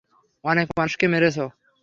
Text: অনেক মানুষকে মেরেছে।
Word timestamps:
অনেক 0.43 0.67
মানুষকে 0.77 1.05
মেরেছে। 1.07 1.45